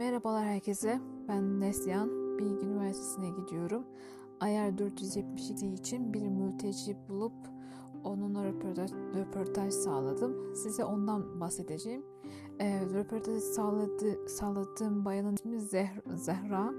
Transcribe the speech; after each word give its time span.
Merhabalar 0.00 0.44
herkese. 0.44 1.00
Ben 1.28 1.60
Neslihan. 1.60 2.38
Bilgi 2.38 2.66
Üniversitesi'ne 2.66 3.30
gidiyorum. 3.30 3.84
Ayar 4.40 4.78
472 4.78 5.66
için 5.66 6.14
bir 6.14 6.28
mülteci 6.28 6.96
bulup 7.08 7.32
onunla 8.04 8.44
röportaj, 8.44 8.90
röportaj 8.92 9.74
sağladım. 9.74 10.56
Size 10.56 10.84
ondan 10.84 11.40
bahsedeceğim. 11.40 12.04
E, 12.58 12.80
röportaj 12.80 13.42
sağladı, 13.42 14.28
sağladığım 14.28 15.04
bayanın 15.04 15.34
ismi 15.34 15.60
Zehra, 15.60 16.16
Zehra. 16.16 16.70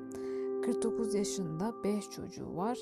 49 0.64 1.16
yaşında, 1.16 1.84
5 1.84 2.10
çocuğu 2.10 2.56
var. 2.56 2.80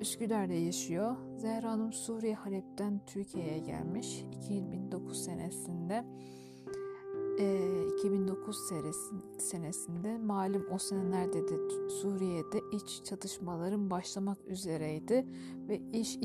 Üsküdar'da 0.00 0.52
yaşıyor. 0.52 1.16
Zehra 1.36 1.70
Hanım 1.70 1.92
Suriye 1.92 2.34
Halep'ten 2.34 3.00
Türkiye'ye 3.06 3.58
gelmiş 3.58 4.26
2009 4.32 5.24
senesinde. 5.24 6.04
2009 7.36 8.68
senesinde 9.38 10.18
malum 10.18 10.66
o 10.70 10.78
senelerde 10.78 11.48
de 11.48 11.88
Suriye'de 11.90 12.60
iç 12.72 13.04
çatışmaların 13.04 13.90
başlamak 13.90 14.38
üzereydi 14.46 15.26
ve 15.68 15.80
iş 15.92 16.16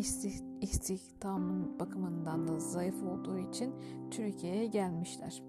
istihdamın 0.62 1.80
bakımından 1.80 2.48
da 2.48 2.60
zayıf 2.60 3.04
olduğu 3.04 3.38
için 3.38 3.74
Türkiye'ye 4.12 4.66
gelmişler. 4.66 5.44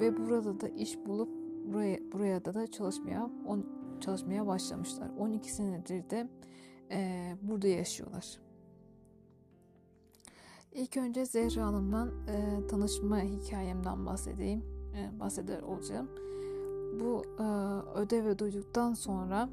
Ve 0.00 0.16
burada 0.16 0.60
da 0.60 0.68
iş 0.68 1.06
bulup 1.06 1.28
buraya 1.66 2.12
buraya 2.12 2.44
da 2.44 2.54
da 2.54 2.66
çalışmaya 2.66 3.30
on, 3.46 3.66
çalışmaya 4.00 4.46
başlamışlar. 4.46 5.10
12 5.18 5.52
senedir 5.52 6.10
de 6.10 6.28
e, 6.90 7.32
burada 7.42 7.68
yaşıyorlar. 7.68 8.38
İlk 10.72 10.96
önce 10.96 11.26
Zehra 11.26 11.66
Hanım'dan 11.66 12.08
e, 12.28 12.66
tanışma 12.66 13.20
hikayemden 13.20 14.06
bahsedeyim, 14.06 14.60
e, 14.60 14.77
bahseder 15.20 15.62
olacağım. 15.62 16.08
Bu 17.00 17.22
e, 17.38 17.44
ödevi 17.98 18.38
duyduktan 18.38 18.94
sonra 18.94 19.48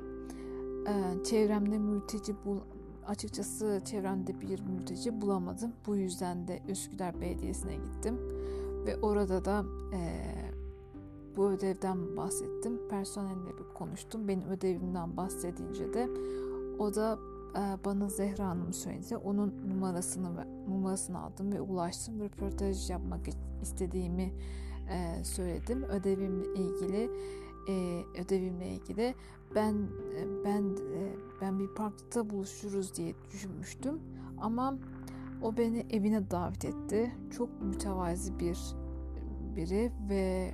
e, 0.88 1.24
çevremde 1.24 1.78
mülteci 1.78 2.36
bul 2.46 2.60
açıkçası 3.08 3.82
çevremde 3.86 4.42
bir 4.42 4.60
mülteci 4.60 5.22
bulamadım. 5.22 5.72
Bu 5.88 5.96
yüzden 5.96 6.48
de 6.48 6.62
Üsküdar 6.68 7.22
Belediyesi'ne 7.22 7.76
gittim 7.76 8.18
ve 8.86 8.98
orada 9.02 9.46
da 9.46 9.66
e, 9.94 10.26
bu 11.38 11.50
ödevden 11.50 12.18
bahsettim. 12.18 12.88
Personelle 12.90 13.58
bir 13.58 13.74
konuştum. 13.74 14.28
Benim 14.28 14.48
ödevimden 14.48 15.18
bahsedince 15.18 15.94
de 15.94 16.10
o 16.80 16.96
da 16.96 17.20
e, 17.56 17.86
bana 17.86 18.10
Zehra 18.10 18.48
Hanım 18.48 18.74
söyledi. 18.74 19.18
Onun 19.18 19.54
numarasını 19.70 20.48
numarasını 20.70 21.20
aldım 21.20 21.52
ve 21.52 21.62
ulaştım. 21.62 22.20
Röportaj 22.20 22.90
yapmak 22.90 23.22
istediğimi 23.62 24.34
e, 24.90 25.24
söyledim. 25.24 25.84
Ödevimle 25.84 26.46
ilgili 26.54 27.10
e, 27.70 28.04
ödevimle 28.22 28.68
ilgili 28.68 29.16
ben 29.56 29.88
ben 30.46 30.78
ben 31.42 31.60
bir 31.60 31.68
parkta 31.68 32.30
buluşuruz 32.30 32.96
diye 32.96 33.14
düşünmüştüm. 33.32 34.00
Ama 34.38 34.78
o 35.42 35.58
beni 35.58 35.86
evine 35.90 36.32
davet 36.32 36.66
etti. 36.66 37.12
Çok 37.38 37.62
mütevazi 37.62 38.40
bir 38.40 38.60
biri 39.56 39.92
ve 40.10 40.52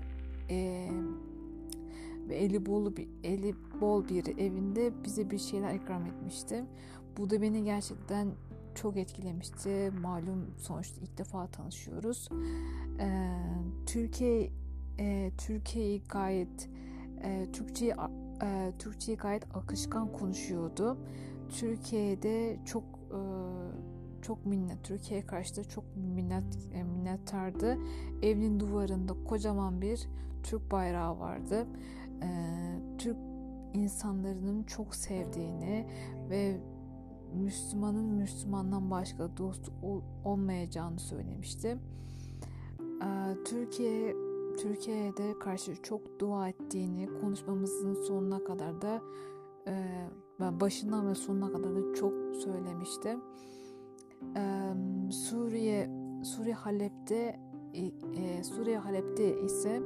e, 0.49 0.89
ve 2.29 2.35
eli 2.35 2.65
bol 2.65 2.95
bir 2.95 3.07
eli 3.23 3.55
bol 3.81 4.07
bir 4.07 4.37
evinde 4.37 5.03
bize 5.03 5.31
bir 5.31 5.37
şeyler 5.37 5.75
ikram 5.75 6.05
etmişti. 6.05 6.65
Bu 7.17 7.29
da 7.29 7.41
beni 7.41 7.63
gerçekten 7.63 8.27
çok 8.75 8.97
etkilemişti. 8.97 9.91
Malum 10.01 10.53
sonuçta 10.57 11.01
ilk 11.01 11.17
defa 11.17 11.47
tanışıyoruz. 11.47 12.29
Ee, 12.99 13.37
Türkiye 13.85 14.49
e, 14.99 15.31
Türkiye'yi 15.37 16.03
gayet 16.09 16.69
e, 17.23 17.47
Türkçeyi 17.53 17.93
e, 18.43 18.71
Türkçeyi 18.79 19.17
gayet 19.17 19.55
akışkan 19.55 20.11
konuşuyordu. 20.11 20.97
Türkiye'de 21.49 22.59
çok 22.65 22.83
e, 22.83 23.19
çok 24.21 24.45
minnet 24.45 24.83
Türkiye'ye 24.83 25.25
karşı 25.25 25.55
da 25.55 25.63
çok 25.63 25.83
minnet 25.95 26.69
e, 26.73 26.83
minnettardı. 26.83 27.77
Evinin 28.21 28.59
duvarında 28.59 29.13
kocaman 29.23 29.81
bir 29.81 30.07
Türk 30.43 30.71
bayrağı 30.71 31.19
vardı. 31.19 31.67
E, 32.23 32.29
Türk 32.97 33.17
insanların 33.73 34.63
çok 34.63 34.95
sevdiğini 34.95 35.87
ve 36.29 36.57
Müslümanın 37.33 38.05
Müslümandan 38.05 38.91
başka 38.91 39.37
dost 39.37 39.69
ol, 39.83 40.01
olmayacağını 40.25 40.99
söylemişti. 40.99 41.77
E, 43.03 43.43
Türkiye 43.45 44.15
Türkiye'de 44.57 45.39
karşı 45.39 45.81
çok 45.81 46.19
dua 46.19 46.49
ettiğini 46.49 47.09
konuşmamızın 47.21 47.93
sonuna 47.93 48.43
kadar 48.43 48.81
da 48.81 49.01
e, 49.67 49.73
başından 50.39 51.09
ve 51.09 51.15
sonuna 51.15 51.51
kadar 51.51 51.75
da 51.75 51.93
çok 51.93 52.13
söylemişti. 52.35 53.17
E, 54.37 54.73
Suriye 55.11 55.89
Suriye 56.23 56.55
Halep'te 56.55 57.39
e, 58.17 58.43
Suriye 58.43 58.77
Halep'te 58.77 59.41
ise 59.41 59.81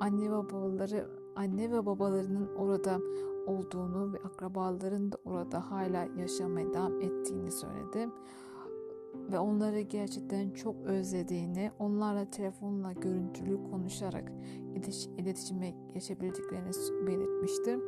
anne 0.00 0.30
ve 0.30 0.36
babaları 0.36 1.08
anne 1.36 1.72
ve 1.72 1.86
babalarının 1.86 2.56
orada 2.56 3.00
olduğunu 3.46 4.12
ve 4.12 4.18
akrabaların 4.18 5.12
da 5.12 5.16
orada 5.24 5.70
hala 5.70 6.06
yaşamaya 6.18 6.74
devam 6.74 7.00
ettiğini 7.00 7.50
söyledi. 7.50 8.08
Ve 9.32 9.38
onları 9.38 9.80
gerçekten 9.80 10.50
çok 10.50 10.76
özlediğini, 10.84 11.70
onlarla 11.78 12.30
telefonla 12.30 12.92
görüntülü 12.92 13.70
konuşarak 13.70 14.32
iletişime 15.18 15.74
geçebildiklerini 15.94 17.06
belirtmişti. 17.06 17.78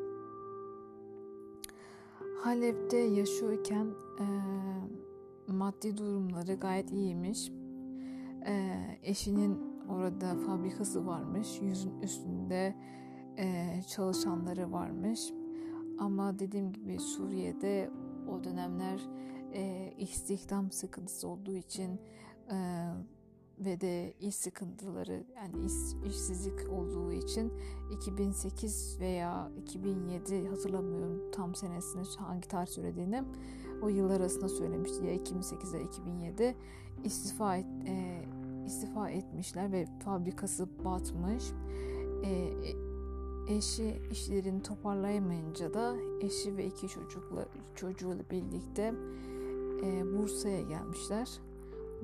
Halep'te 2.42 2.96
yaşıyorken 2.96 3.86
e, 4.20 4.26
maddi 5.52 5.96
durumları 5.96 6.54
gayet 6.54 6.92
iyiymiş. 6.92 7.52
E, 8.46 8.80
eşinin 9.02 9.58
orada 9.88 10.34
fabrikası 10.46 11.06
varmış. 11.06 11.60
Yüzün 11.62 12.00
üstünde 12.00 12.74
e, 13.38 13.76
çalışanları 13.88 14.72
varmış. 14.72 15.32
Ama 15.98 16.38
dediğim 16.38 16.72
gibi 16.72 16.98
Suriye'de 16.98 17.90
o 18.28 18.44
dönemler 18.44 19.00
e, 19.54 19.92
istihdam 19.98 20.70
sıkıntısı 20.70 21.28
olduğu 21.28 21.56
için 21.56 22.00
e, 22.52 22.88
ve 23.58 23.80
de 23.80 24.14
iş 24.20 24.34
sıkıntıları 24.34 25.24
yani 25.36 25.66
iş, 25.66 25.72
işsizlik 26.10 26.72
olduğu 26.72 27.12
için 27.12 27.52
2008 27.92 28.96
veya 29.00 29.50
2007 29.62 30.48
hatırlamıyorum 30.48 31.30
tam 31.30 31.54
senesini 31.54 32.02
hangi 32.18 32.48
tarih 32.48 32.68
söylediğini 32.68 33.22
o 33.82 33.88
yıllar 33.88 34.20
arasında 34.20 34.48
söylemişti 34.48 35.06
ya 35.06 35.12
2008 35.12 35.72
ya 35.72 35.80
2007 35.80 36.56
istifa 37.04 37.56
et, 37.56 37.66
e, 37.86 38.24
istifa 38.66 39.10
etmişler 39.10 39.72
ve 39.72 39.86
fabrikası 40.04 40.68
batmış. 40.84 41.44
E, 42.24 42.52
Eşi 43.48 44.00
işlerini 44.10 44.62
toparlayamayınca 44.62 45.74
da 45.74 45.94
eşi 46.20 46.56
ve 46.56 46.66
iki 46.66 46.88
çocukla 46.88 47.46
çocuğuyla 47.74 48.24
birlikte 48.30 48.94
e, 49.84 50.18
Bursa'ya 50.18 50.60
gelmişler. 50.60 51.28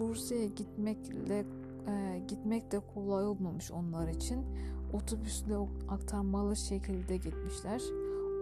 Bursa'ya 0.00 0.47
gitmekle 0.47 1.44
e, 1.88 2.22
gitmek 2.28 2.72
de 2.72 2.81
kolay 2.94 3.26
olmamış 3.26 3.71
onlar 3.71 4.09
için. 4.09 4.44
Otobüsle 4.93 5.56
aktarmalı 5.88 6.56
şekilde 6.56 7.16
gitmişler. 7.16 7.82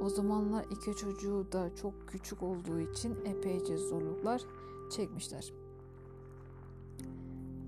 O 0.02 0.08
zamanlar 0.08 0.64
iki 0.70 0.96
çocuğu 0.96 1.46
da 1.52 1.70
çok 1.76 2.08
küçük 2.08 2.42
olduğu 2.42 2.80
için 2.80 3.16
epeyce 3.24 3.76
zorluklar 3.76 4.42
çekmişler. 4.90 5.52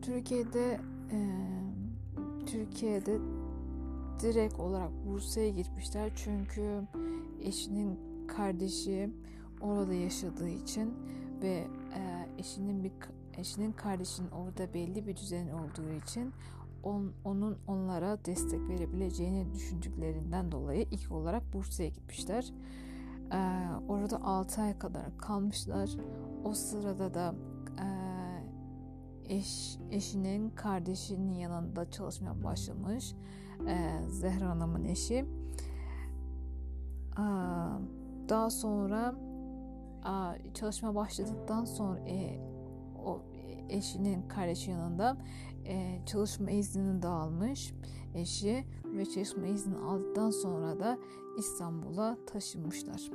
Türkiye'de 0.02 0.80
e, 1.12 1.18
Türkiye'de 2.46 3.18
direkt 4.20 4.60
olarak 4.60 4.90
Bursa'ya 5.06 5.48
gitmişler 5.48 6.10
çünkü 6.16 6.82
eşinin 7.42 7.98
kardeşi 8.26 9.10
orada 9.60 9.94
yaşadığı 9.94 10.48
için 10.48 10.94
ve 11.42 11.66
e, 11.94 12.28
eşinin 12.38 12.84
bir 12.84 12.92
eşinin 13.38 13.72
kardeşinin 13.72 14.30
orada 14.30 14.74
belli 14.74 15.06
bir 15.06 15.16
düzen 15.16 15.48
olduğu 15.48 15.92
için 16.04 16.32
on, 16.82 17.12
onun 17.24 17.58
onlara 17.66 18.24
destek 18.24 18.68
verebileceğini 18.68 19.54
düşündüklerinden 19.54 20.52
dolayı 20.52 20.86
ilk 20.90 21.12
olarak 21.12 21.52
Bursa'ya 21.52 21.88
gitmişler. 21.88 22.52
E, 23.32 23.40
orada 23.88 24.22
6 24.22 24.62
ay 24.62 24.78
kadar 24.78 25.18
kalmışlar. 25.18 25.90
O 26.44 26.54
sırada 26.54 27.14
da 27.14 27.34
eş 29.28 29.78
eşinin 29.90 30.50
kardeşinin 30.50 31.32
yanında 31.32 31.90
çalışmaya 31.90 32.44
başlamış 32.44 33.14
e, 33.68 34.00
Zehra 34.08 34.50
Hanım'ın 34.50 34.84
eşi. 34.84 35.24
daha 38.28 38.50
sonra 38.50 39.14
çalışma 40.54 40.94
başladıktan 40.94 41.64
sonra 41.64 41.98
e, 41.98 42.40
o 43.04 43.22
eşinin 43.68 44.28
kardeşi 44.28 44.70
yanında 44.70 45.16
e, 45.66 46.00
çalışma 46.06 46.50
iznini 46.50 47.02
de 47.02 47.08
almış 47.08 47.74
eşi 48.14 48.64
ve 48.84 49.04
çalışma 49.04 49.46
izni 49.46 49.76
aldıktan 49.76 50.30
sonra 50.30 50.80
da 50.80 50.98
İstanbul'a 51.38 52.18
taşınmışlar. 52.26 53.10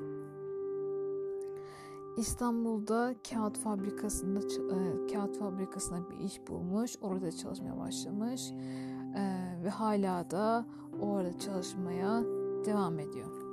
İstanbul'da 2.18 3.16
kağıt 3.30 3.58
fabrikasında 3.58 4.40
e, 4.40 5.08
kağıt 5.14 5.23
fabrikasında 5.40 6.10
bir 6.10 6.18
iş 6.18 6.48
bulmuş. 6.48 6.96
Orada 7.02 7.32
çalışmaya 7.32 7.78
başlamış. 7.78 8.52
E, 9.16 9.24
ve 9.64 9.70
hala 9.70 10.32
da 10.32 10.66
orada 11.02 11.40
çalışmaya 11.40 12.24
devam 12.66 13.00
ediyor. 13.00 13.44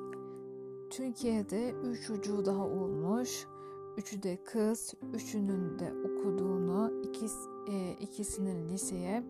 Türkiye'de 0.91 1.71
üç 1.71 2.07
çocuğu 2.07 2.45
daha 2.45 2.67
olmuş. 2.67 3.47
Üçü 3.97 4.23
de 4.23 4.45
kız. 4.45 4.95
Üçünün 5.15 5.79
de 5.79 5.93
okuduğunu, 6.05 6.93
ikis, 7.03 7.35
e, 7.69 7.93
ikisinin 7.93 8.69
liseye, 8.69 9.23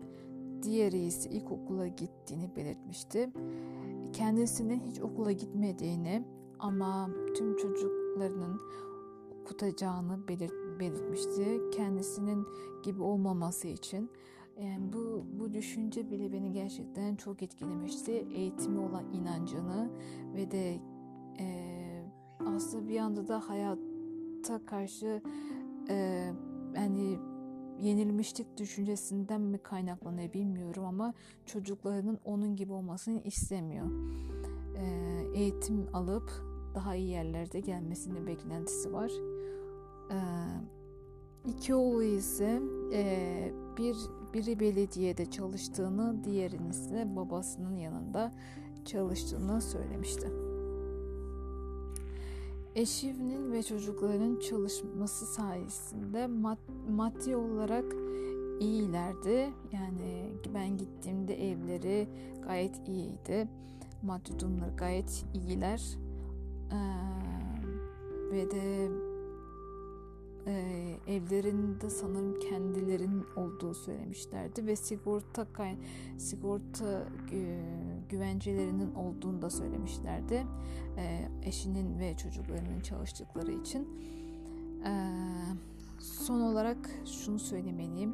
diğeri 0.63 0.99
ise 0.99 1.29
ilkokula 1.29 1.87
gittiğini 1.87 2.55
belirtmişti. 2.55 3.29
Kendisinin 4.13 4.79
hiç 4.79 5.01
okula 5.01 5.31
gitmediğini 5.31 6.25
ama 6.59 7.09
tüm 7.37 7.57
çocuklarının 7.57 8.61
okutacağını 9.41 10.27
belirt, 10.27 10.60
belirtmişti. 10.81 11.61
Kendisinin 11.71 12.47
gibi 12.83 13.03
olmaması 13.03 13.67
için. 13.67 14.09
Yani 14.61 14.93
bu, 14.93 15.25
bu 15.39 15.53
düşünce 15.53 16.11
bile 16.11 16.31
beni 16.31 16.51
gerçekten 16.51 17.15
çok 17.15 17.43
etkilemişti. 17.43 18.11
Eğitimi 18.11 18.79
olan 18.79 19.13
inancını 19.13 19.89
ve 20.35 20.51
de 20.51 20.79
e, 21.39 21.47
aslında 22.45 22.87
bir 22.87 22.99
anda 22.99 23.27
da 23.27 23.49
hayata 23.49 24.65
karşı 24.65 25.21
e, 25.89 26.27
yani 26.75 27.19
yenilmişlik 27.79 28.57
düşüncesinden 28.57 29.41
mi 29.41 29.57
kaynaklanıyor 29.57 30.33
bilmiyorum 30.33 30.85
ama 30.85 31.13
çocuklarının 31.45 32.19
onun 32.25 32.55
gibi 32.55 32.73
olmasını 32.73 33.21
istemiyor. 33.21 33.87
E, 34.77 34.85
eğitim 35.33 35.87
alıp 35.93 36.31
daha 36.75 36.95
iyi 36.95 37.09
yerlerde 37.09 37.59
gelmesini 37.59 38.27
beklentisi 38.27 38.93
var. 38.93 39.11
E, 40.11 40.17
iki 41.49 41.75
oğlu 41.75 42.03
ise 42.03 42.61
e, 42.93 43.51
bir 43.77 43.95
biri 44.33 44.59
belediyede 44.59 45.25
çalıştığını, 45.25 46.23
diğerinin 46.23 46.69
ise 46.69 47.15
babasının 47.15 47.75
yanında 47.75 48.31
çalıştığını 48.85 49.61
söylemişti. 49.61 50.31
Eşinin 52.75 53.51
ve 53.51 53.63
çocukların 53.63 54.39
çalışması 54.39 55.25
sayesinde 55.25 56.27
mad 56.27 56.57
maddi 56.89 57.35
olarak 57.35 57.85
iyilerdi. 58.59 59.49
Yani 59.71 60.29
ben 60.53 60.77
gittiğimde 60.77 61.49
evleri 61.51 62.07
gayet 62.43 62.87
iyiydi. 62.87 63.47
Maddi 64.03 64.39
durumları 64.39 64.75
gayet 64.75 65.25
iyiler. 65.33 65.97
Ee, 66.71 67.11
ve 68.31 68.51
de 68.51 68.87
e, 70.47 70.97
evlerinde 71.07 71.89
sanırım 71.89 72.39
kendilerinin 72.39 73.25
olduğu 73.35 73.73
söylemişlerdi 73.73 74.67
ve 74.67 74.75
sigorta 74.75 75.45
sigorta 76.17 77.07
e, 77.31 77.59
güvencelerinin 78.09 78.95
olduğunu 78.95 79.41
da 79.41 79.49
söylemişlerdi 79.49 80.47
e, 80.97 81.29
eşinin 81.43 81.99
ve 81.99 82.17
çocuklarının 82.17 82.81
çalıştıkları 82.81 83.51
için. 83.51 83.87
E, 84.85 84.91
son 85.99 86.41
olarak 86.41 86.77
şunu 87.05 87.39
söylemeliyim. 87.39 88.13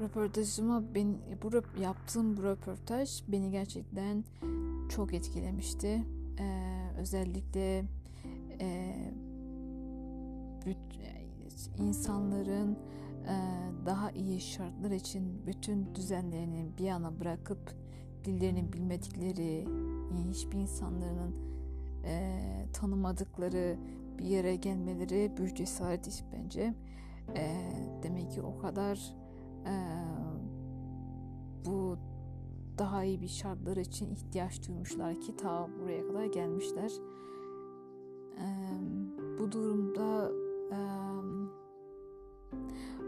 Röportajıma 0.00 0.82
ben 0.94 1.16
bu 1.42 1.80
yaptığım 1.82 2.36
bu 2.36 2.42
röportaj 2.42 3.22
beni 3.28 3.50
gerçekten 3.50 4.24
çok 4.88 5.14
etkilemişti. 5.14 6.02
Ee, 6.38 6.76
özellikle 6.98 7.84
e, 8.60 8.94
insanların 11.78 12.78
e, 13.26 13.36
daha 13.86 14.10
iyi 14.10 14.40
şartlar 14.40 14.90
için 14.90 15.46
bütün 15.46 15.94
düzenlerini 15.94 16.78
bir 16.78 16.84
yana 16.84 17.20
bırakıp 17.20 17.74
dillerini 18.24 18.72
bilmedikleri, 18.72 19.66
hiçbir 20.30 20.58
insanların 20.58 21.34
e, 22.04 22.40
tanımadıkları 22.72 23.78
bir 24.18 24.24
yere 24.24 24.56
gelmeleri 24.56 25.32
büyük 25.36 25.56
cesaret 25.56 26.06
iş 26.06 26.24
bence. 26.32 26.74
E, 27.36 27.72
demek 28.02 28.30
ki 28.30 28.42
o 28.42 28.58
kadar 28.58 29.14
bu 31.66 31.98
daha 32.78 33.04
iyi 33.04 33.20
bir 33.20 33.28
şartlar 33.28 33.76
için 33.76 34.10
ihtiyaç 34.10 34.68
duymuşlar 34.68 35.20
ki 35.20 35.36
ta 35.36 35.68
buraya 35.80 36.06
kadar 36.08 36.24
gelmişler. 36.24 36.92
Bu 39.38 39.52
durumda 39.52 40.30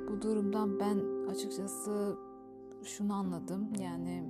bu 0.08 0.22
durumdan 0.22 0.80
ben 0.80 1.26
açıkçası 1.30 2.16
şunu 2.84 3.14
anladım. 3.14 3.68
Yani 3.80 4.24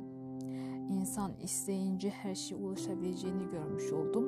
insan 0.90 1.32
isteyince 1.42 2.10
her 2.10 2.34
şeye 2.34 2.56
ulaşabileceğini 2.56 3.50
görmüş 3.50 3.92
oldum. 3.92 4.24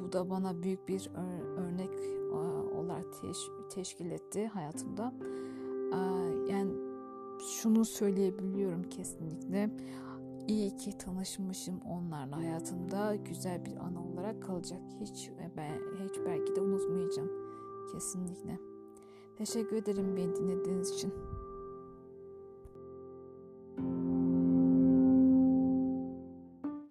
Bu 0.00 0.12
da 0.12 0.30
bana 0.30 0.62
büyük 0.62 0.88
bir 0.88 1.10
örnek 1.56 1.90
olarak 2.74 3.06
teşkil 3.70 4.10
etti 4.10 4.46
hayatımda. 4.46 5.14
Yani 6.48 6.72
şunu 7.46 7.84
söyleyebiliyorum 7.84 8.82
kesinlikle. 8.82 9.70
İyi 10.48 10.76
ki 10.76 10.98
tanışmışım 10.98 11.80
onlarla 11.80 12.36
hayatımda 12.36 13.16
güzel 13.16 13.64
bir 13.64 13.76
anı 13.76 14.12
olarak 14.12 14.42
kalacak. 14.42 14.80
Hiç 15.00 15.30
ben 15.56 15.74
hiç 16.04 16.14
belki 16.26 16.56
de 16.56 16.60
unutmayacağım 16.60 17.43
Kesinlikle. 17.92 18.58
Teşekkür 19.36 19.76
ederim 19.76 20.16
beni 20.16 20.36
dinlediğiniz 20.36 20.90
için. 20.90 21.12